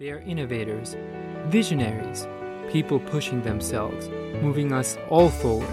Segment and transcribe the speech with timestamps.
[0.00, 0.96] They are innovators,
[1.46, 2.26] visionaries,
[2.68, 4.08] people pushing themselves,
[4.42, 5.70] moving us all forward.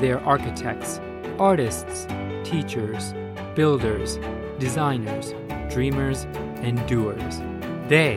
[0.00, 0.98] They are architects,
[1.38, 2.06] artists,
[2.42, 3.12] teachers,
[3.54, 4.18] builders,
[4.58, 5.34] designers,
[5.70, 6.24] dreamers,
[6.62, 7.40] and doers.
[7.86, 8.14] They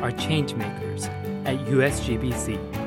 [0.00, 1.06] are changemakers
[1.44, 2.81] at USGBC.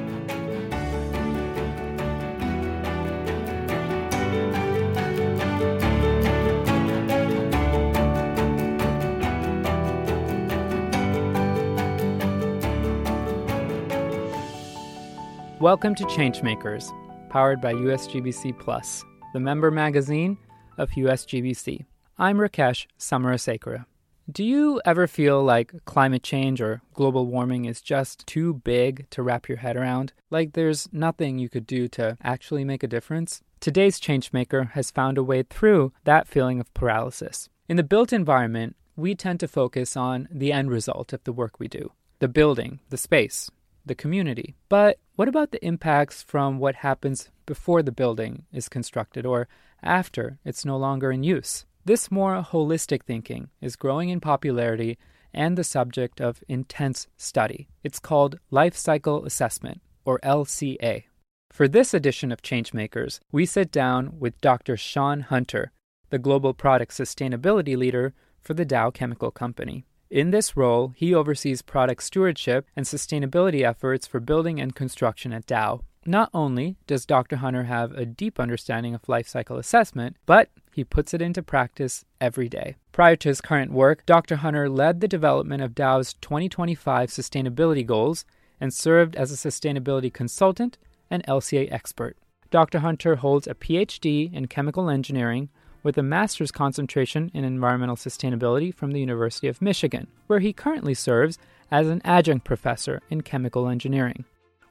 [15.66, 16.94] Welcome to Changemakers,
[17.32, 20.38] powered by USGBC Plus, the member magazine
[20.78, 21.84] of USGBC.
[22.20, 23.88] I'm Rakesh Samarasekara.
[24.32, 29.24] Do you ever feel like climate change or global warming is just too big to
[29.24, 30.14] wrap your head around?
[30.30, 33.42] Like there's nothing you could do to actually make a difference?
[33.60, 37.50] Today's Changemaker has found a way through that feeling of paralysis.
[37.68, 41.60] In the built environment, we tend to focus on the end result of the work
[41.60, 43.50] we do the building, the space,
[43.84, 44.54] the community.
[44.70, 49.48] But what about the impacts from what happens before the building is constructed or
[49.82, 51.66] after it's no longer in use?
[51.86, 54.98] This more holistic thinking is growing in popularity
[55.34, 57.70] and the subject of intense study.
[57.84, 61.04] It's called Life Cycle Assessment, or LCA.
[61.52, 64.76] For this edition of Changemakers, we sit down with Dr.
[64.76, 65.72] Shawn Hunter,
[66.10, 69.86] the Global Product Sustainability Leader for the Dow Chemical Company.
[70.10, 75.48] In this role, he oversees product stewardship and sustainability efforts for building and construction at
[75.48, 75.82] Dow.
[76.06, 77.38] Not only does Dr.
[77.38, 82.06] Hunter have a deep understanding of life cycle assessment, but he puts it into practice
[82.22, 82.76] every day.
[82.92, 84.36] Prior to his current work, Dr.
[84.38, 88.26] Hunter led the development of Dow's 2025 sustainability goals
[88.62, 90.78] and served as a sustainability consultant
[91.10, 92.16] and LCA expert.
[92.52, 92.80] Dr.
[92.80, 95.50] Hunter holds a PhD in chemical engineering
[95.86, 100.96] with a master's concentration in environmental sustainability from the University of Michigan, where he currently
[100.96, 101.38] serves
[101.70, 104.26] as an adjunct professor in chemical engineering.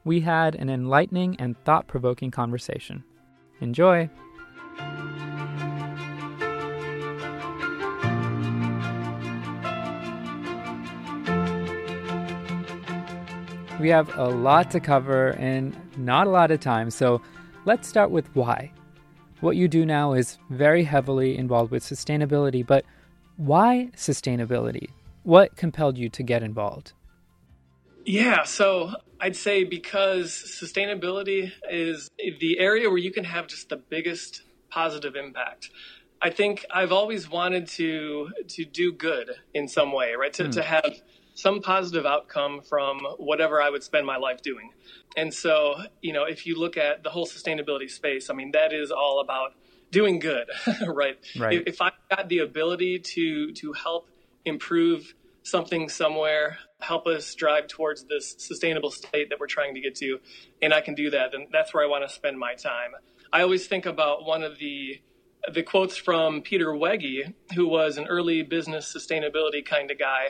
[0.05, 3.05] We had an enlightening and thought provoking conversation.
[3.61, 4.11] Enjoy!
[13.79, 17.23] We have a lot to cover and not a lot of time, so
[17.67, 18.73] let's start with why.
[19.45, 22.83] What you do now is very heavily involved with sustainability, but
[23.37, 24.89] why sustainability?
[25.23, 26.95] What compelled you to get involved?
[28.07, 33.77] Yeah, so I'd say because sustainability is the area where you can have just the
[33.77, 35.69] biggest positive impact.
[36.23, 40.33] I think I've always wanted to to do good in some way, right?
[40.33, 40.53] To, mm.
[40.53, 41.03] to have
[41.35, 44.71] some positive outcome from whatever I would spend my life doing.
[45.17, 48.73] And so, you know, if you look at the whole sustainability space, I mean, that
[48.73, 49.53] is all about
[49.91, 50.49] doing good,
[50.87, 51.19] right?
[51.37, 51.55] Right.
[51.55, 54.09] If, if I got the ability to to help
[54.45, 59.95] improve something somewhere, help us drive towards this sustainable state that we're trying to get
[59.97, 60.19] to,
[60.63, 62.93] and I can do that, then that's where I want to spend my time.
[63.33, 65.01] I always think about one of the
[65.53, 70.29] the quotes from Peter Wege, who was an early business sustainability kind of guy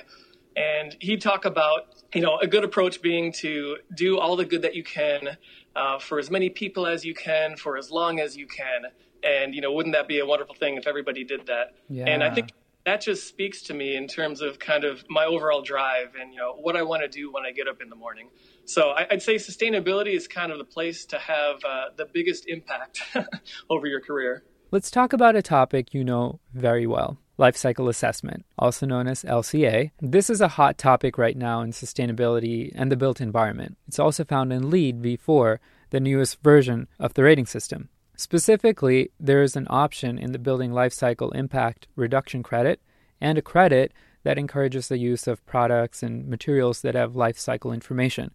[0.57, 4.63] and he'd talk about, you know, a good approach being to do all the good
[4.63, 5.37] that you can
[5.75, 8.85] uh, for as many people as you can, for as long as you can.
[9.23, 11.75] And, you know, wouldn't that be a wonderful thing if everybody did that?
[11.89, 12.07] Yeah.
[12.07, 12.51] And I think
[12.85, 16.39] that just speaks to me in terms of kind of my overall drive and, you
[16.39, 18.29] know, what I want to do when I get up in the morning.
[18.67, 22.47] So I, would say sustainability is kind of the place to have uh, the biggest
[22.47, 23.03] impact
[23.71, 24.45] over your career.
[24.71, 29.25] Let's talk about a topic you know very well life cycle assessment, also known as
[29.25, 29.91] LCA.
[30.01, 33.77] This is a hot topic right now in sustainability and the built environment.
[33.89, 35.59] It's also found in LEED v4,
[35.91, 37.89] the newest version of the rating system.
[38.17, 42.81] Specifically, there is an option in the Building Life Cycle Impact Reduction Credit
[43.21, 47.73] and a credit that encourages the use of products and materials that have life cycle
[47.73, 48.31] information.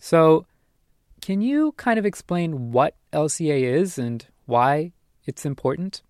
[0.00, 0.46] So,
[1.20, 4.92] can you kind of explain what LCA is and why
[5.24, 6.02] it's important?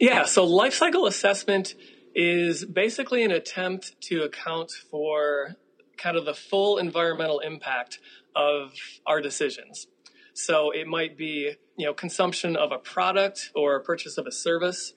[0.00, 1.74] Yeah, so life cycle assessment
[2.14, 5.56] is basically an attempt to account for
[5.96, 7.98] kind of the full environmental impact
[8.34, 8.72] of
[9.06, 9.86] our decisions.
[10.34, 14.92] So it might be, you know, consumption of a product or purchase of a service.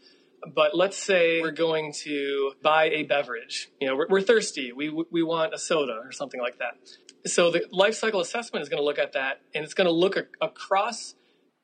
[0.53, 3.69] But let's say we're going to buy a beverage.
[3.79, 4.71] You know, we're, we're thirsty.
[4.71, 7.29] We, we want a soda or something like that.
[7.29, 9.93] So the life cycle assessment is going to look at that and it's going to
[9.93, 11.15] look across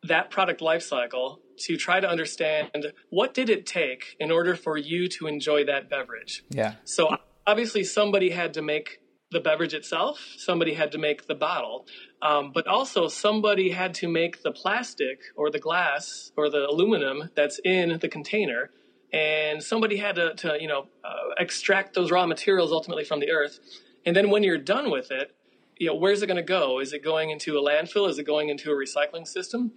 [0.03, 4.77] that product life cycle to try to understand what did it take in order for
[4.77, 6.43] you to enjoy that beverage.
[6.49, 6.75] Yeah.
[6.85, 7.17] So
[7.47, 8.99] obviously somebody had to make
[9.31, 11.85] the beverage itself, somebody had to make the bottle,
[12.21, 17.29] um, but also somebody had to make the plastic or the glass or the aluminum
[17.35, 18.69] that's in the container,
[19.11, 23.29] and somebody had to, to you know uh, extract those raw materials ultimately from the
[23.31, 23.59] earth
[24.07, 25.35] And then when you're done with it,
[25.77, 26.79] you know, where's it going to go?
[26.79, 28.09] Is it going into a landfill?
[28.09, 29.73] Is it going into a recycling system?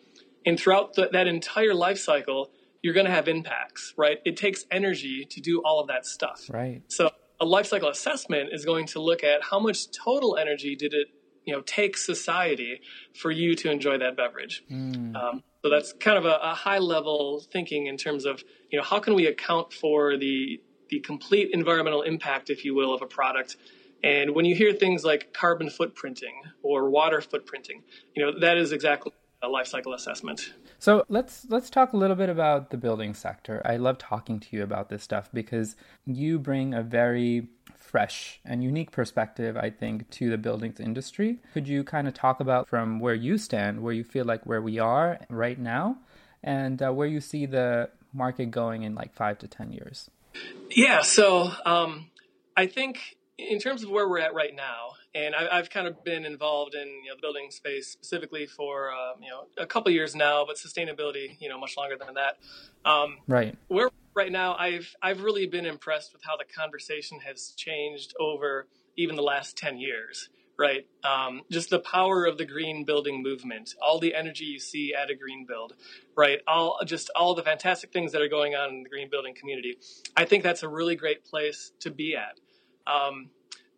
[0.46, 2.50] And throughout the, that entire life cycle,
[2.82, 4.18] you're going to have impacts, right?
[4.24, 6.46] It takes energy to do all of that stuff.
[6.48, 6.82] Right.
[6.88, 10.94] So a life cycle assessment is going to look at how much total energy did
[10.94, 11.08] it,
[11.44, 12.80] you know, take society
[13.14, 14.62] for you to enjoy that beverage.
[14.70, 15.14] Mm.
[15.14, 18.84] Um, so that's kind of a, a high level thinking in terms of, you know,
[18.84, 23.06] how can we account for the the complete environmental impact, if you will, of a
[23.06, 23.56] product
[24.02, 26.32] and when you hear things like carbon footprinting
[26.62, 27.82] or water footprinting,
[28.14, 30.52] you know, that is exactly a life cycle assessment.
[30.78, 33.62] So let's let's talk a little bit about the building sector.
[33.64, 35.76] I love talking to you about this stuff because
[36.06, 41.38] you bring a very fresh and unique perspective, I think, to the buildings industry.
[41.52, 44.62] Could you kind of talk about from where you stand, where you feel like where
[44.62, 45.98] we are right now,
[46.42, 50.10] and uh, where you see the market going in like five to ten years?
[50.70, 51.02] Yeah.
[51.02, 52.10] So um,
[52.56, 56.04] I think in terms of where we're at right now, and I, have kind of
[56.04, 59.90] been involved in you know, the building space specifically for uh, you know a couple
[59.92, 62.38] years now, but sustainability, you know, much longer than that.
[62.88, 63.56] Um, right.
[63.68, 68.68] Where right now, I've I've really been impressed with how the conversation has changed over
[68.96, 70.28] even the last ten years.
[70.58, 70.86] Right.
[71.04, 75.08] Um, just the power of the green building movement, all the energy you see at
[75.08, 75.72] a Greenbuild,
[76.14, 76.40] right?
[76.46, 79.78] All just all the fantastic things that are going on in the green building community.
[80.14, 82.38] I think that's a really great place to be at.
[82.86, 83.30] Um,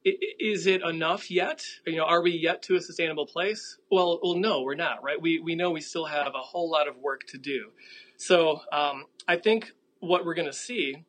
[0.04, 1.64] is it enough yet?
[1.86, 3.78] You know, are we yet to a sustainable place?
[3.90, 5.02] Well, well, no, we're not.
[5.02, 5.20] Right?
[5.20, 7.70] We we know we still have a whole lot of work to do.
[8.16, 11.04] So um, I think what we're going to see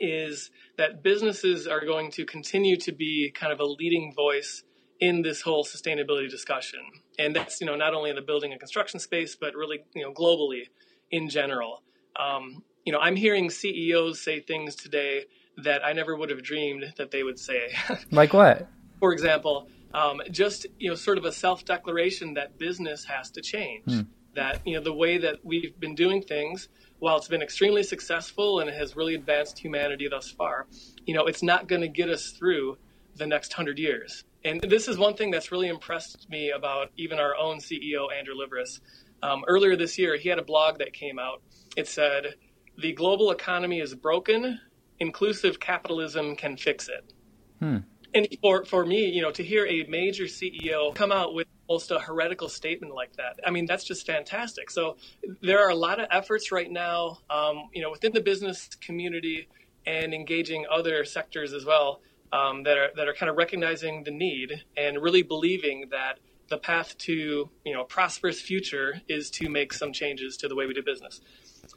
[0.00, 4.62] is that businesses are going to continue to be kind of a leading voice
[4.98, 6.80] in this whole sustainability discussion,
[7.18, 10.02] and that's you know not only in the building and construction space, but really you
[10.02, 10.68] know globally
[11.10, 11.82] in general.
[12.16, 15.26] Um, you know, I'm hearing CEOs say things today
[15.58, 17.74] that I never would have dreamed that they would say.
[18.10, 18.68] like what?
[19.00, 23.84] For example, um, just you know, sort of a self-declaration that business has to change.
[23.84, 24.00] Hmm.
[24.34, 26.68] That you know, the way that we've been doing things,
[27.00, 30.66] while it's been extremely successful and it has really advanced humanity thus far,
[31.04, 32.78] you know, it's not going to get us through
[33.16, 34.24] the next hundred years.
[34.44, 38.34] And this is one thing that's really impressed me about even our own CEO, Andrew
[38.34, 38.80] Liveris.
[39.22, 41.42] Um, earlier this year, he had a blog that came out.
[41.76, 42.34] It said,
[42.78, 44.58] The global economy is broken
[45.02, 47.12] inclusive capitalism can fix it.
[47.58, 47.78] Hmm.
[48.14, 51.90] And for, for me, you know, to hear a major CEO come out with almost
[51.90, 54.70] a heretical statement like that, I mean, that's just fantastic.
[54.70, 54.96] So
[55.40, 59.48] there are a lot of efforts right now, um, you know, within the business community
[59.86, 62.00] and engaging other sectors as well
[62.32, 66.18] um, that are that are kind of recognizing the need and really believing that
[66.48, 70.54] the path to you know a prosperous future is to make some changes to the
[70.54, 71.20] way we do business.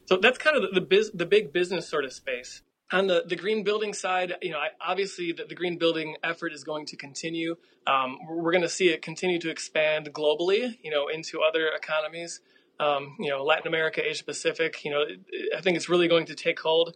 [0.05, 2.61] So that's kind of the the, biz, the big business sort of space
[2.91, 6.53] on the, the green building side, you know, I, obviously the, the, green building effort
[6.53, 7.55] is going to continue.
[7.87, 12.41] Um, we're going to see it continue to expand globally, you know, into other economies,
[12.79, 14.85] um, you know, Latin America, Asia Pacific.
[14.85, 15.03] You know,
[15.57, 16.95] I think it's really going to take hold.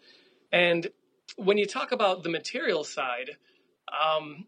[0.52, 0.88] And
[1.38, 3.38] when you talk about the material side,
[3.90, 4.46] um,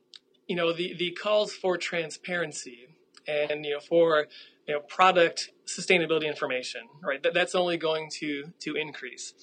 [0.48, 2.88] you know, the, the calls for transparency
[3.28, 4.28] and, you know, for,
[4.68, 7.24] you know, product sustainability information, right?
[7.24, 9.34] That, that's only going to, to increase.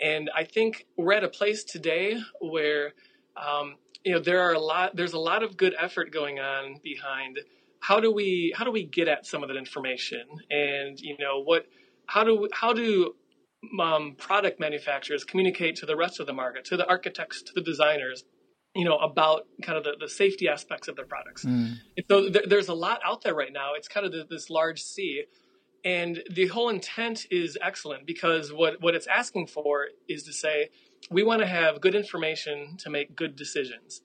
[0.00, 2.92] And I think we're at a place today where,
[3.36, 4.96] um, you know, there are a lot.
[4.96, 7.38] There's a lot of good effort going on behind
[7.80, 11.42] how do we how do we get at some of that information, and you know
[11.42, 11.66] what
[12.06, 13.14] how do how do
[13.80, 17.60] um, product manufacturers communicate to the rest of the market, to the architects, to the
[17.60, 18.24] designers,
[18.74, 21.44] you know, about kind of the, the safety aspects of their products.
[21.44, 21.76] Mm.
[22.10, 23.72] So th- there's a lot out there right now.
[23.76, 25.24] It's kind of the, this large sea
[25.84, 30.70] and the whole intent is excellent because what, what it's asking for is to say,
[31.10, 34.00] we want to have good information to make good decisions.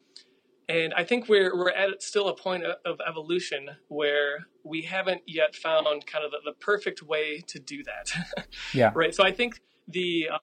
[0.67, 5.55] And I think we're, we're at still a point of evolution where we haven't yet
[5.55, 8.45] found kind of the, the perfect way to do that.
[8.73, 8.91] yeah.
[8.93, 9.15] Right.
[9.15, 10.37] So I think the, uh,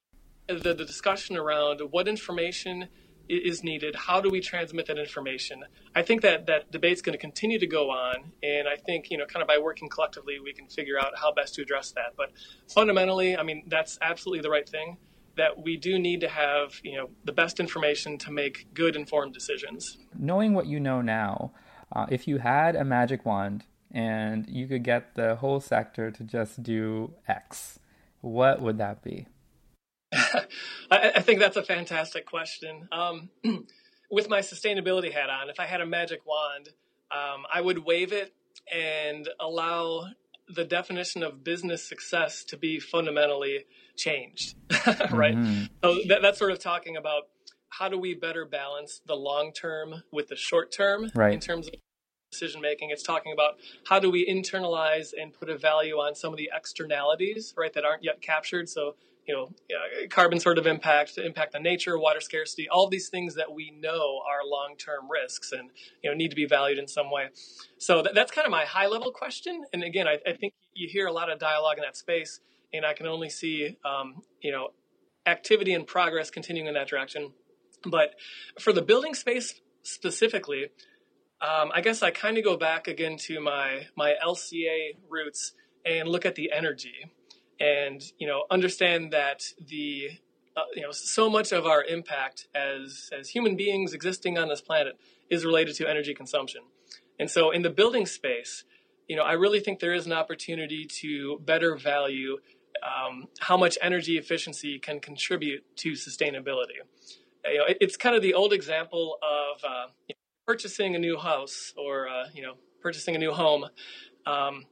[0.49, 2.88] the, the discussion around what information
[3.28, 3.95] is needed?
[3.95, 5.64] How do we transmit that information?
[5.95, 9.18] I think that that debate's going to continue to go on, and I think you
[9.18, 12.14] know, kind of by working collectively, we can figure out how best to address that.
[12.16, 12.33] But
[12.73, 14.99] fundamentally, I mean, that's absolutely the right thing.
[15.37, 19.35] That we do need to have you know the best information to make good informed
[19.35, 19.99] decisions.
[20.18, 21.52] Knowing what you know now,
[21.95, 26.25] uh, if you had a magic wand and you could get the whole sector to
[26.25, 27.78] just do X,
[28.21, 29.26] what would that be?
[30.90, 32.88] I, I, think that's a fantastic question.
[32.92, 33.30] Um,
[34.11, 36.70] with my sustainability hat on, if I had a magic wand,
[37.11, 38.35] um, I would wave it
[38.73, 40.08] and allow
[40.49, 43.64] the definition of business success to be fundamentally
[43.96, 44.54] changed,
[45.11, 45.35] right?
[45.35, 45.64] Mm-hmm.
[45.82, 47.25] So that, that's sort of talking about
[47.68, 51.35] how do we better balance the long term with the short term right.
[51.35, 51.75] in terms of
[52.30, 52.90] decision making.
[52.90, 53.54] It's talking about
[53.88, 57.85] how do we internalize and put a value on some of the externalities, right, that
[57.85, 58.68] aren't yet captured.
[58.68, 58.96] So,
[59.26, 59.49] you know,
[60.09, 64.21] carbon sort of impact, impact on nature, water scarcity, all these things that we know
[64.28, 65.71] are long-term risks and
[66.02, 67.28] you know need to be valued in some way.
[67.78, 69.64] So that, that's kind of my high-level question.
[69.73, 72.40] And again, I, I, think you hear a lot of dialogue in that space,
[72.73, 74.68] and I can only see um, you know
[75.26, 77.33] activity and progress continuing in that direction.
[77.85, 78.14] But
[78.61, 80.71] for the building space specifically,
[81.40, 85.52] um, I guess I kind of go back again to my my LCA roots
[85.85, 87.11] and look at the energy,
[87.61, 90.11] and you know understand that the
[90.57, 94.61] uh, you know so much of our impact as as human beings existing on this
[94.61, 94.99] planet
[95.31, 96.63] is related to energy consumption,
[97.19, 98.65] and so in the building space,
[99.09, 102.39] you know I really think there is an opportunity to better value
[102.83, 106.79] um, how much energy efficiency can contribute to sustainability.
[107.45, 109.87] You know, it, it's kind of the old example of uh,
[110.47, 113.67] purchasing a new house or uh, you know purchasing a new home,
[114.27, 114.65] um,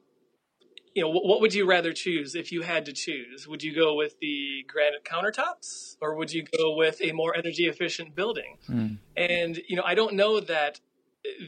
[0.94, 3.48] you know what would you rather choose if you had to choose?
[3.48, 7.66] Would you go with the granite countertops or would you go with a more energy
[7.66, 8.58] efficient building?
[8.68, 8.98] Mm.
[9.16, 10.80] And you know I don't know that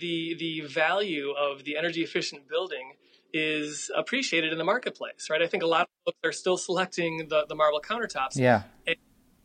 [0.00, 2.94] the the value of the energy efficient building
[3.32, 5.42] is appreciated in the marketplace, right?
[5.42, 8.36] I think a lot of folks are still selecting the, the marble countertops.
[8.36, 8.62] Yeah.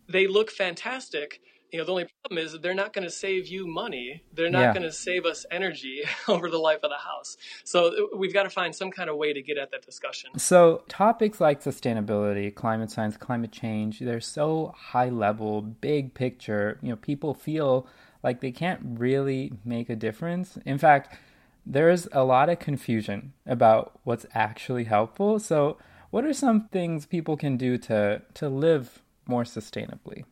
[0.08, 1.42] they look fantastic,
[1.72, 4.24] you know the only problem is they're not going to save you money.
[4.34, 4.74] They're not yeah.
[4.74, 7.38] going to save us energy over the life of the house.
[7.64, 10.38] So uh, we've got to find some kind of way to get at that discussion.
[10.38, 16.78] So topics like sustainability climate science climate change they're so high level big picture.
[16.82, 17.88] You know people feel
[18.24, 20.58] like they can't really make a difference.
[20.66, 21.18] In fact
[21.66, 25.40] there's a lot of confusion about what's actually helpful.
[25.40, 25.78] So
[26.10, 30.26] what are some things people can do to to live more sustainably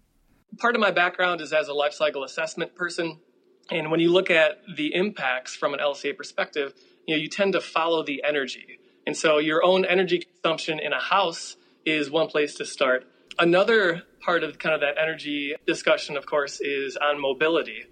[0.58, 3.20] part of my background is as a life cycle assessment person.
[3.72, 6.74] And when you look at the impacts from an LCA perspective,
[7.06, 8.79] you know, you tend to follow the energy.
[9.06, 13.08] And so your own energy consumption in a house is one place to start.
[13.38, 17.84] Another part of kind of that energy discussion, of course, is on mobility.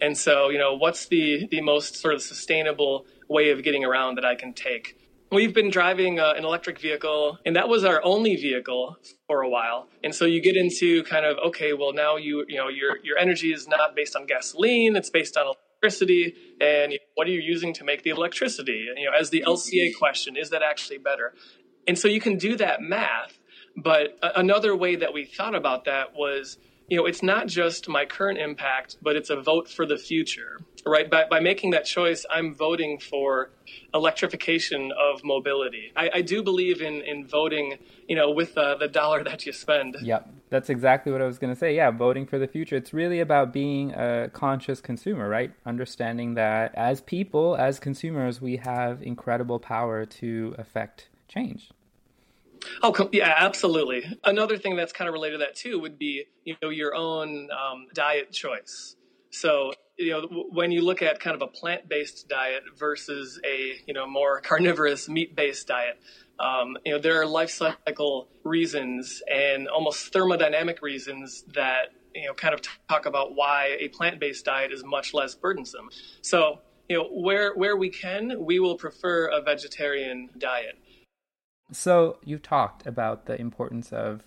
[0.00, 4.16] And so, you know, what's the, the most sort of sustainable way of getting around
[4.16, 4.98] that I can take?
[5.32, 9.48] We've been driving uh, an electric vehicle, and that was our only vehicle for a
[9.48, 9.88] while.
[10.04, 13.18] And so you get into kind of okay, well now you you know your your
[13.18, 15.52] energy is not based on gasoline; it's based on
[15.82, 16.34] electricity.
[16.60, 18.86] And what are you using to make the electricity?
[18.88, 21.34] And, you know, as the LCA question, is that actually better?
[21.88, 23.38] And so you can do that math.
[23.76, 26.56] But another way that we thought about that was
[26.88, 30.58] you know, it's not just my current impact, but it's a vote for the future,
[30.86, 31.10] right?
[31.10, 33.50] By, by making that choice, I'm voting for
[33.92, 35.92] electrification of mobility.
[35.96, 37.78] I, I do believe in, in voting,
[38.08, 39.96] you know, with uh, the dollar that you spend.
[40.00, 41.74] Yep, that's exactly what I was going to say.
[41.74, 42.76] Yeah, voting for the future.
[42.76, 45.52] It's really about being a conscious consumer, right?
[45.64, 51.70] Understanding that as people, as consumers, we have incredible power to affect change.
[52.82, 54.04] Oh, yeah, absolutely.
[54.24, 57.48] Another thing that's kind of related to that too would be, you know, your own
[57.50, 58.96] um, diet choice.
[59.30, 63.94] So, you know, when you look at kind of a plant-based diet versus a, you
[63.94, 65.98] know, more carnivorous meat-based diet,
[66.38, 72.34] um, you know, there are life cycle reasons and almost thermodynamic reasons that, you know,
[72.34, 75.88] kind of talk about why a plant-based diet is much less burdensome.
[76.22, 80.78] So, you know, where where we can, we will prefer a vegetarian diet.
[81.72, 84.22] So you've talked about the importance of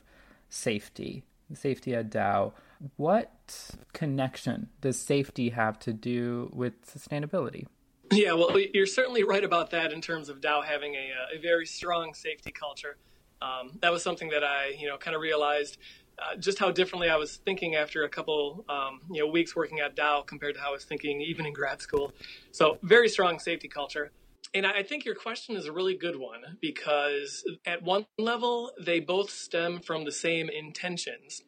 [0.50, 2.54] safety, safety at Dow.
[2.98, 7.66] What connection does safety have to do with sustainability?
[8.12, 11.66] Yeah, well, you're certainly right about that in terms of Dow having a, a very
[11.66, 12.98] strong safety culture.
[13.42, 15.78] Um, that was something that I, you know, kind of realized
[16.18, 19.80] uh, just how differently I was thinking after a couple, um, you know, weeks working
[19.80, 22.12] at Dow compared to how I was thinking even in grad school.
[22.52, 24.12] So, very strong safety culture.
[24.54, 29.00] And I think your question is a really good one because at one level, they
[29.00, 31.42] both stem from the same intentions.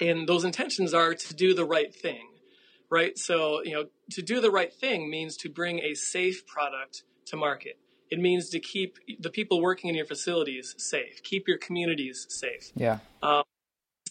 [0.00, 2.28] And those intentions are to do the right thing,
[2.90, 3.16] right?
[3.18, 7.36] So, you know, to do the right thing means to bring a safe product to
[7.36, 7.78] market.
[8.10, 12.70] It means to keep the people working in your facilities safe, keep your communities safe.
[12.74, 12.98] Yeah.
[13.22, 13.42] Um,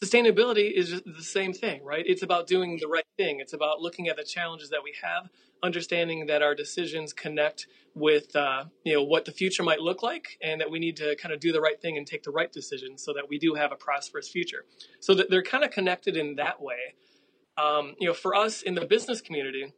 [0.04, 2.04] sustainability is the same thing, right?
[2.06, 3.40] It's about doing the right thing.
[3.40, 5.30] It's about looking at the challenges that we have,
[5.64, 10.38] understanding that our decisions connect with uh, you know what the future might look like,
[10.42, 12.52] and that we need to kind of do the right thing and take the right
[12.52, 14.66] decisions so that we do have a prosperous future.
[15.00, 16.96] So that they're kind of connected in that way.
[17.58, 19.72] Um, you know, for us in the business community,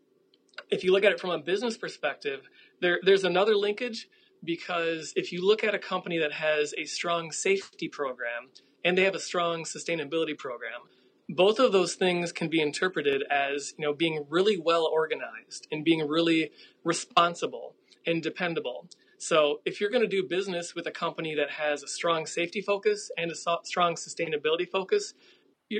[0.71, 2.49] if you look at it from a business perspective,
[2.81, 4.07] there there's another linkage
[4.43, 8.49] because if you look at a company that has a strong safety program
[8.83, 10.81] and they have a strong sustainability program,
[11.29, 15.83] both of those things can be interpreted as you know being really well organized and
[15.83, 16.51] being really
[16.83, 18.87] responsible and dependable.
[19.19, 22.61] So if you're going to do business with a company that has a strong safety
[22.61, 25.13] focus and a so- strong sustainability focus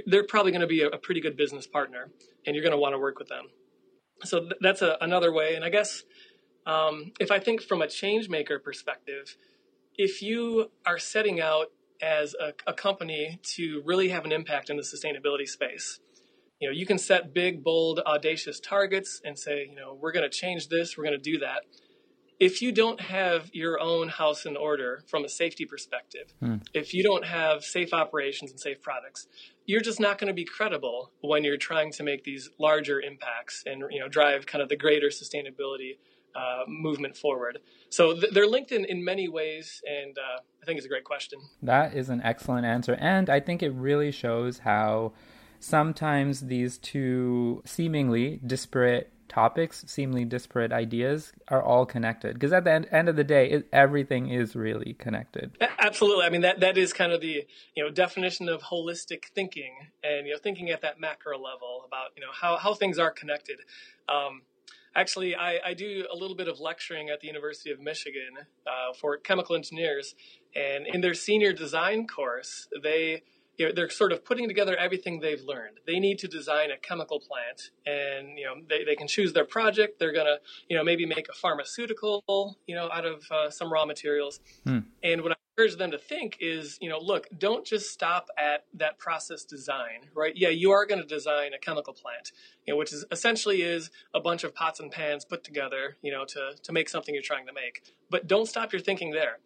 [0.06, 2.10] they're probably going to be a, a, pretty good business partner
[2.46, 3.46] and you're going to want to work with them.
[4.24, 6.04] So th- that's a, another way and i guess
[6.66, 9.38] um, if i think from a change maker perspective
[9.96, 11.68] if you are setting out
[12.02, 16.00] as a, a company to really have an impact in the sustainability space.
[16.60, 20.30] You know, you can set big, bold, audacious targets and say, you know, we're going
[20.30, 21.62] to change this, we're going to do that.
[22.40, 26.58] If you don't have your own house in order from a safety perspective, hmm.
[26.74, 29.28] if you don't have safe operations and safe products,
[29.66, 33.64] you're just not going to be credible when you're trying to make these larger impacts
[33.66, 35.98] and you know drive kind of the greater sustainability
[36.38, 37.60] uh, movement forward.
[37.90, 41.04] So th- they're linked in, in many ways, and uh, I think it's a great
[41.14, 41.40] question.
[41.64, 42.96] That is an excellent answer.
[43.00, 45.14] And I think it really shows how
[45.60, 52.34] sometimes these two seemingly disparate topics, seemingly disparate ideas are all connected.
[52.34, 55.52] Because at the end, end of the day, it, everything is really connected.
[55.80, 56.26] Absolutely.
[56.26, 60.28] I mean, that, that is kind of the, you know, definition of holistic thinking and,
[60.28, 63.58] you know, thinking at that macro level about, you know, how, how things are connected.
[64.08, 64.44] Um,
[64.98, 68.34] Actually, I, I, do a little bit of lecturing at the University of Michigan
[68.66, 70.16] uh, for chemical engineers,
[70.56, 73.22] and in their senior design course, they
[73.58, 75.80] you know, they're sort of putting together everything they've learned.
[75.86, 79.46] They need to design a chemical plant, and you know they, they can choose their
[79.46, 80.00] project.
[80.00, 80.38] They're gonna
[80.70, 84.40] you know maybe make a pharmaceutical you know out of uh, some raw materials.
[84.64, 84.80] Hmm.
[85.04, 88.66] And what I encourage them to think is, you know, look, don't just stop at
[88.76, 90.34] that process design, right?
[90.36, 92.32] Yeah, you are going to design a chemical plant,
[92.66, 96.12] you know, which is essentially is a bunch of pots and pans put together, you
[96.12, 97.82] know, to, to make something you're trying to make.
[98.10, 99.40] But don't stop your thinking there.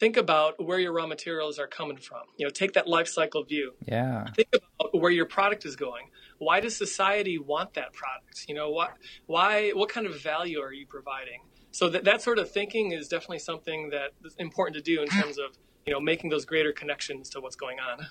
[0.00, 2.22] Think about where your raw materials are coming from.
[2.38, 3.72] You know, take that life cycle view.
[3.86, 4.26] Yeah.
[4.34, 6.06] Think about where your product is going.
[6.38, 8.46] Why does society want that product?
[8.48, 8.96] You know, what,
[9.26, 11.40] why, what kind of value are you providing?
[11.78, 15.08] So that, that sort of thinking is definitely something that is important to do in
[15.08, 18.04] terms of you know making those greater connections to what's going on.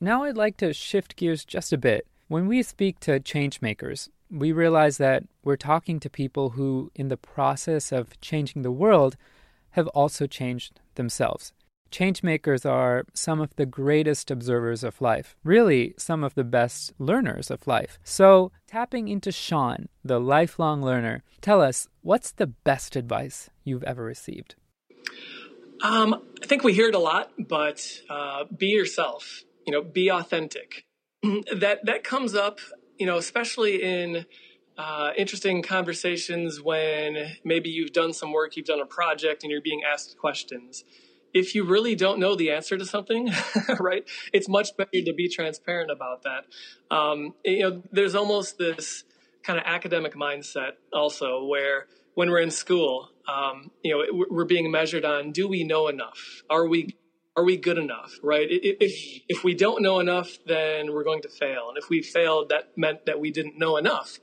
[0.00, 2.06] Now i'd like to shift gears just a bit.
[2.28, 7.08] When we speak to change makers we realize that we're talking to people who in
[7.08, 9.18] the process of changing the world
[9.72, 11.52] have also changed themselves
[11.94, 17.52] Changemakers are some of the greatest observers of life, really, some of the best learners
[17.52, 18.00] of life.
[18.02, 24.02] So, tapping into Shawn, the lifelong learner, tell us what's the best advice you've ever
[24.02, 24.56] received?
[25.84, 29.44] Um, I think we hear it a lot, but uh, be yourself.
[29.64, 30.86] You know, be authentic.
[31.22, 32.58] that that comes up,
[32.98, 34.26] you know, especially in
[34.76, 39.62] uh, interesting conversations when maybe you've done some work, you've done a project, and you're
[39.62, 40.82] being asked questions
[41.34, 43.30] if you really don't know the answer to something,
[43.80, 46.96] right, it's much better to be transparent about that.
[46.96, 49.04] Um, you know, there's almost this
[49.42, 54.70] kind of academic mindset also where when we're in school, um, you know, we're being
[54.70, 56.42] measured on do we know enough?
[56.48, 56.96] Are we
[57.36, 58.12] are we good enough?
[58.22, 58.46] Right?
[58.48, 62.50] If if we don't know enough, then we're going to fail, and if we failed,
[62.50, 64.18] that meant that we didn't know enough.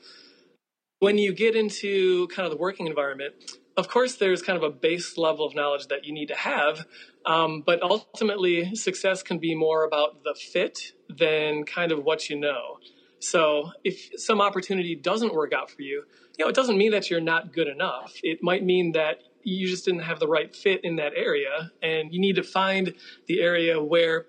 [0.99, 3.33] When you get into kind of the working environment,
[3.81, 6.85] of course, there's kind of a base level of knowledge that you need to have,
[7.25, 12.39] um, but ultimately, success can be more about the fit than kind of what you
[12.39, 12.77] know.
[13.17, 16.03] So, if some opportunity doesn't work out for you,
[16.37, 18.13] you know, it doesn't mean that you're not good enough.
[18.21, 22.13] It might mean that you just didn't have the right fit in that area, and
[22.13, 22.93] you need to find
[23.25, 24.27] the area where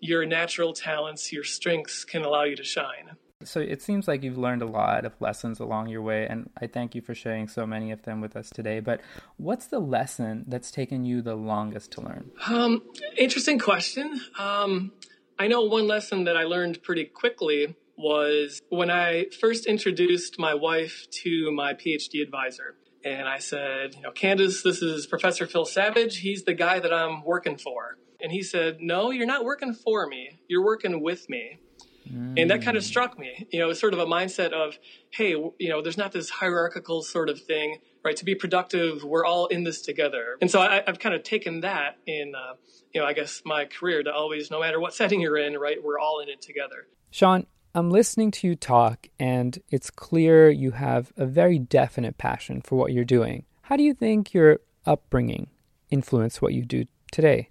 [0.00, 3.16] your natural talents, your strengths can allow you to shine.
[3.44, 6.66] So it seems like you've learned a lot of lessons along your way, and I
[6.66, 8.80] thank you for sharing so many of them with us today.
[8.80, 9.00] But
[9.36, 12.30] what's the lesson that's taken you the longest to learn?
[12.46, 12.82] Um,
[13.16, 14.20] interesting question.
[14.38, 14.92] Um,
[15.38, 20.54] I know one lesson that I learned pretty quickly was when I first introduced my
[20.54, 22.76] wife to my PhD advisor.
[23.04, 26.18] And I said, you know, Candace, this is Professor Phil Savage.
[26.18, 27.98] He's the guy that I'm working for.
[28.20, 30.40] And he said, No, you're not working for me.
[30.48, 31.58] You're working with me.
[32.10, 32.40] Mm.
[32.40, 32.86] And that kind of mm.
[32.86, 33.46] struck me.
[33.50, 34.78] You know, sort of a mindset of,
[35.10, 38.16] hey, you know, there's not this hierarchical sort of thing, right?
[38.16, 40.36] To be productive, we're all in this together.
[40.40, 42.54] And so I, have kind of taken that in, uh,
[42.92, 45.82] you know, I guess my career to always, no matter what setting you're in, right,
[45.82, 46.86] we're all in it together.
[47.10, 52.60] Shawn, I'm listening to you talk, and it's clear you have a very definite passion
[52.60, 53.46] for what you're doing.
[53.62, 55.48] How do you think your upbringing
[55.90, 57.50] influenced what you do today?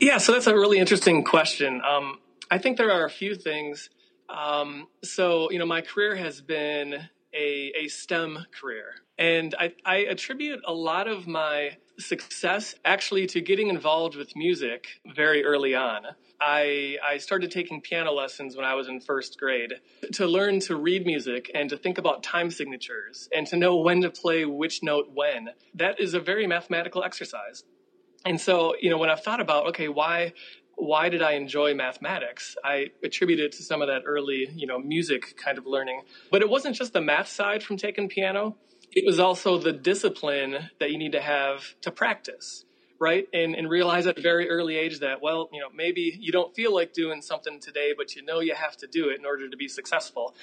[0.00, 1.80] Yeah, so that's a really interesting question.
[1.88, 2.18] Um,
[2.52, 3.88] I think there are a few things.
[4.28, 6.92] Um, so, you know, my career has been
[7.32, 8.92] a, a STEM career.
[9.16, 15.00] And I, I attribute a lot of my success actually to getting involved with music
[15.16, 16.02] very early on.
[16.42, 19.72] I, I started taking piano lessons when I was in first grade
[20.12, 24.02] to learn to read music and to think about time signatures and to know when
[24.02, 25.48] to play which note when.
[25.72, 27.64] That is a very mathematical exercise.
[28.24, 30.34] And so, you know, when I've thought about, okay, why
[30.76, 32.56] why did I enjoy mathematics?
[32.64, 36.02] I attribute it to some of that early, you know, music kind of learning.
[36.30, 38.56] But it wasn't just the math side from taking piano.
[38.90, 42.64] It was also the discipline that you need to have to practice,
[42.98, 43.26] right?
[43.32, 46.54] And, and realize at a very early age that, well, you know, maybe you don't
[46.54, 49.48] feel like doing something today, but you know you have to do it in order
[49.48, 50.34] to be successful.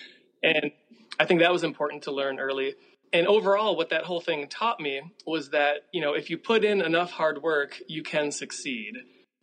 [0.42, 0.72] And
[1.20, 2.76] I think that was important to learn early.
[3.12, 6.64] And overall, what that whole thing taught me was that, you know, if you put
[6.64, 8.94] in enough hard work, you can succeed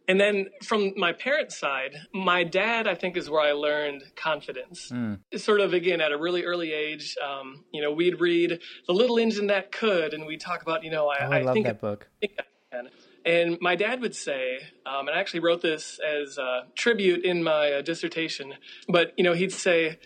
[0.08, 4.90] and then from my parents' side, my dad, I think, is where I learned confidence.
[4.92, 5.18] Mm.
[5.36, 9.18] Sort of, again, at a really early age, um, you know, we'd read The Little
[9.18, 11.66] Engine That Could, and we'd talk about, you know, I, oh, I, I love think
[11.66, 12.08] that book.
[12.22, 12.28] I
[12.72, 12.88] can.
[13.24, 17.42] And my dad would say, um, and I actually wrote this as a tribute in
[17.42, 18.54] my uh, dissertation,
[18.88, 19.98] but, you know, he'd say,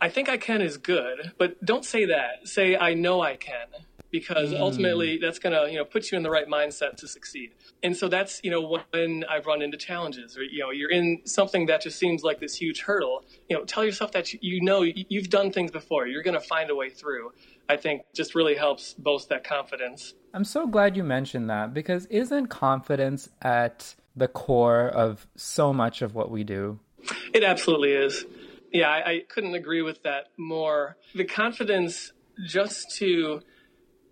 [0.00, 2.48] I think I can is good, but don't say that.
[2.48, 3.68] Say, I know I can
[4.12, 4.60] because mm.
[4.60, 7.54] ultimately that's going to you know put you in the right mindset to succeed.
[7.82, 11.22] And so that's you know when i've run into challenges or you know you're in
[11.24, 13.24] something that just seems like this huge hurdle.
[13.48, 16.06] You know tell yourself that you know you've done things before.
[16.06, 17.32] You're going to find a way through.
[17.68, 20.14] I think just really helps boast that confidence.
[20.34, 26.02] I'm so glad you mentioned that because isn't confidence at the core of so much
[26.02, 26.78] of what we do?
[27.32, 28.24] It absolutely is.
[28.70, 30.98] Yeah I, I couldn't agree with that more.
[31.14, 32.12] The confidence
[32.46, 33.42] just to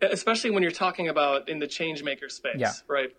[0.02, 2.72] especially when you're talking about in the change maker space, yeah.
[2.88, 3.10] right?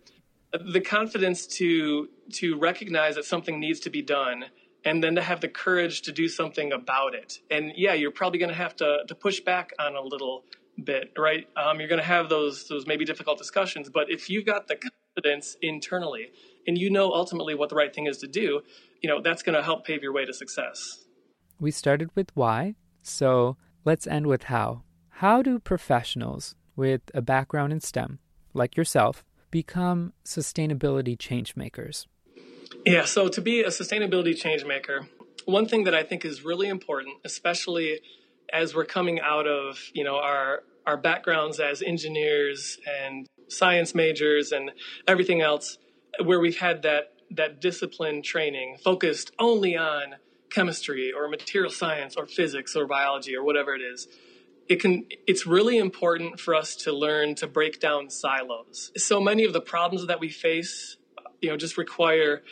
[0.52, 4.44] The confidence to to recognize that something needs to be done
[4.84, 7.38] and then to have the courage to do something about it.
[7.50, 10.44] And yeah, you're probably going to have to to push back on a little
[10.82, 11.46] bit, right?
[11.56, 14.76] Um, you're going to have those those maybe difficult discussions, but if you've got the
[14.76, 16.32] confidence internally
[16.66, 18.62] and you know ultimately what the right thing is to do,
[19.00, 21.04] you know that's going to help pave your way to success.
[21.60, 24.82] We started with why, so let's end with how.
[25.16, 28.18] How do professionals with a background in STEM,
[28.54, 32.06] like yourself, become sustainability change makers?
[32.84, 35.06] Yeah, so to be a sustainability change maker,
[35.44, 38.00] one thing that I think is really important, especially
[38.52, 44.50] as we're coming out of, you know, our our backgrounds as engineers and science majors
[44.50, 44.72] and
[45.06, 45.78] everything else,
[46.24, 50.16] where we've had that that discipline training focused only on
[50.50, 54.06] chemistry or material science or physics or biology or whatever it is
[54.68, 58.90] it can it's really important for us to learn to break down silos.
[58.96, 60.96] So many of the problems that we face
[61.40, 62.42] you know just require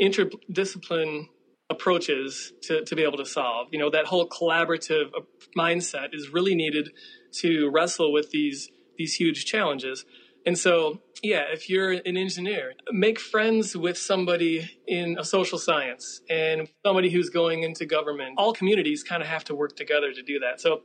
[0.00, 1.28] interdiscipline
[1.68, 3.68] approaches to, to be able to solve.
[3.70, 5.10] You know that whole collaborative
[5.56, 6.90] mindset is really needed
[7.34, 10.04] to wrestle with these these huge challenges.
[10.46, 16.22] And so yeah if you're an engineer make friends with somebody in a social science
[16.30, 18.34] and somebody who's going into government.
[18.38, 20.60] All communities kind of have to work together to do that.
[20.60, 20.82] So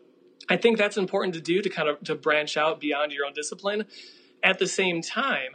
[0.49, 3.33] I think that's important to do to kind of to branch out beyond your own
[3.33, 3.85] discipline.
[4.43, 5.51] At the same time,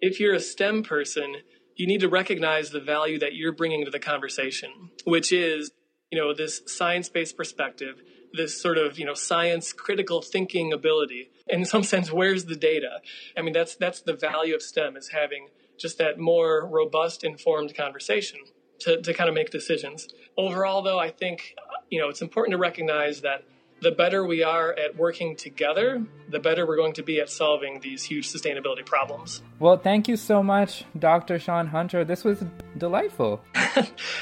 [0.00, 1.36] if you're a STEM person,
[1.76, 5.70] you need to recognize the value that you're bringing to the conversation, which is,
[6.10, 11.30] you know, this science-based perspective, this sort of, you know, science critical thinking ability.
[11.46, 13.00] In some sense, where's the data?
[13.36, 17.74] I mean, that's that's the value of STEM is having just that more robust, informed
[17.74, 18.40] conversation
[18.80, 20.08] to, to kind of make decisions.
[20.36, 21.54] Overall, though, I think,
[21.90, 23.44] you know, it's important to recognize that
[23.80, 27.80] the better we are at working together, the better we're going to be at solving
[27.80, 29.42] these huge sustainability problems.
[29.58, 31.38] Well, thank you so much, Dr.
[31.38, 32.04] Shawn Hunter.
[32.04, 32.42] This was
[32.76, 33.40] delightful.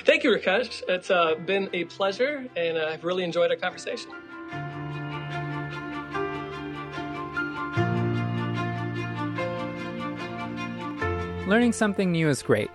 [0.04, 0.82] thank you, Rakesh.
[0.88, 4.10] It's uh, been a pleasure, and I've really enjoyed our conversation.
[11.46, 12.70] Learning something new is great,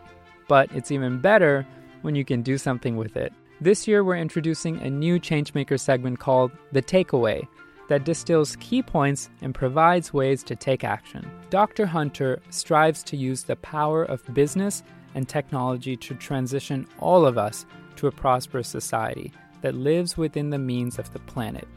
[0.47, 1.67] but it's even better
[2.03, 3.33] when you can do something with it.
[3.61, 7.47] This year, we're introducing a new Changemaker segment called The Takeaway
[7.89, 11.29] that distills key points and provides ways to take action.
[11.51, 11.85] Dr.
[11.85, 14.81] Hunter strives to use the power of business
[15.13, 20.57] and technology to transition all of us to a prosperous society that lives within the
[20.57, 21.67] means of the planet.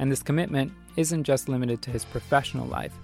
[0.00, 2.94] And this commitment isn't just limited to his professional life.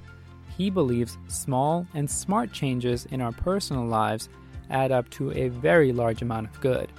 [0.59, 4.29] He believes small and smart changes in our personal lives
[4.69, 6.91] add up to a very large amount of good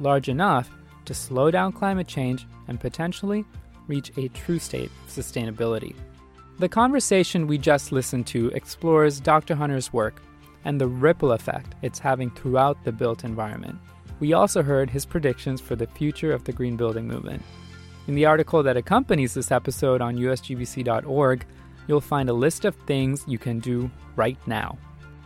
[0.00, 0.70] large enough
[1.04, 3.44] to slow down climate change and potentially
[3.86, 5.94] reach a true state of sustainability.
[6.58, 9.54] The conversation we just listened to explores Dr.
[9.54, 10.22] Hunter's work
[10.64, 13.78] and the ripple effect it's having throughout the built environment.
[14.20, 17.42] We also heard his predictions for the future of the green building movement.
[18.08, 21.46] In the article that accompanies this episode on usgbc.org,
[21.86, 24.76] you'll find a list of things you can do right now.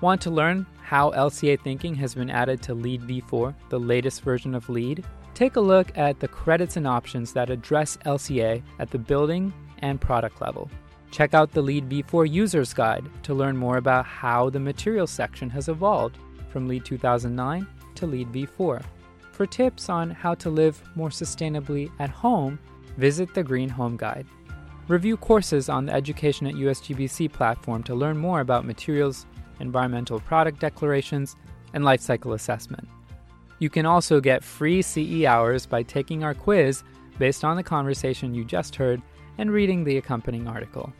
[0.02, 4.52] Want to learn how LCA thinking has been added to LEED v4, the latest version
[4.52, 5.04] of LEED?
[5.32, 10.00] Take a look at the credits and options that address LCA at the building and
[10.00, 10.68] product level.
[11.12, 15.48] Check out the LEED v4 User's Guide to learn more about how the materials section
[15.50, 18.82] has evolved from LEED 2009 to LEED v4.
[19.30, 22.58] For tips on how to live more sustainably at home,
[22.96, 24.26] visit the Green Home Guide.
[24.88, 29.26] Review courses on the Education at USGBC platform to learn more about materials,
[29.62, 31.36] environmental product declarations,
[31.72, 32.86] and life cycle assessment.
[33.58, 36.82] You can also get free CE hours by taking our quiz
[37.18, 39.00] based on the conversation you just heard
[39.38, 40.92] and reading the accompanying article.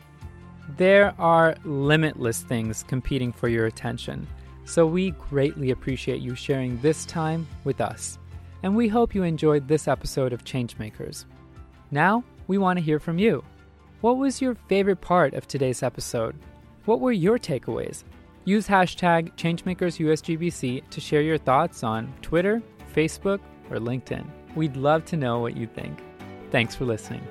[0.77, 4.27] There are limitless things competing for your attention,
[4.65, 8.17] so we greatly appreciate you sharing this time with us.
[8.63, 11.25] And we hope you enjoyed this episode of Changemakers.
[11.91, 13.43] Now, we want to hear from you.
[13.99, 16.35] What was your favorite part of today's episode?
[16.85, 18.03] What were your takeaways?
[18.45, 22.61] Use hashtag ChangemakersUSGBC to share your thoughts on Twitter,
[22.93, 24.25] Facebook, or LinkedIn.
[24.55, 25.99] We'd love to know what you think.
[26.51, 27.25] Thanks for listening.